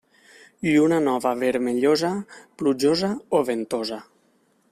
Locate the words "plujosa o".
2.63-3.45